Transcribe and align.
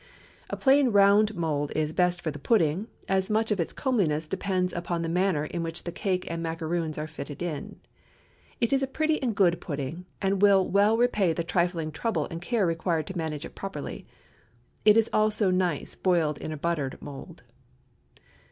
A 0.49 0.57
plain 0.57 0.87
round 0.89 1.35
mould 1.35 1.71
is 1.75 1.93
best 1.93 2.23
for 2.23 2.31
the 2.31 2.39
pudding, 2.39 2.87
as 3.07 3.29
much 3.29 3.51
of 3.51 3.59
its 3.59 3.71
comeliness 3.71 4.27
depends 4.27 4.73
upon 4.73 5.03
the 5.03 5.07
manner 5.09 5.45
in 5.45 5.61
which 5.61 5.83
the 5.83 5.91
cake 5.91 6.25
and 6.27 6.41
macaroons 6.41 6.97
are 6.97 7.05
fitted 7.05 7.43
in. 7.43 7.79
It 8.59 8.73
is 8.73 8.81
a 8.81 8.87
pretty 8.87 9.21
and 9.21 9.35
good 9.35 9.61
pudding, 9.61 10.07
and 10.19 10.41
will 10.41 10.67
well 10.67 10.97
repay 10.97 11.33
the 11.33 11.43
trifling 11.43 11.91
trouble 11.91 12.27
and 12.31 12.41
care 12.41 12.65
required 12.65 13.05
to 13.09 13.15
manage 13.19 13.45
it 13.45 13.53
properly. 13.53 14.07
It 14.85 14.97
is 14.97 15.07
also 15.13 15.51
nice 15.51 15.93
boiled 15.93 16.39
in 16.39 16.51
a 16.51 16.57
buttered 16.57 16.99
mould. 16.99 17.43